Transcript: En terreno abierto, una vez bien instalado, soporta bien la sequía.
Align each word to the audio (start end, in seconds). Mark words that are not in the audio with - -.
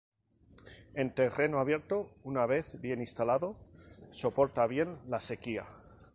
En 1.03 1.11
terreno 1.13 1.59
abierto, 1.59 2.09
una 2.23 2.47
vez 2.47 2.81
bien 2.81 3.01
instalado, 3.01 3.55
soporta 4.09 4.65
bien 4.65 4.97
la 5.07 5.21
sequía. 5.21 5.63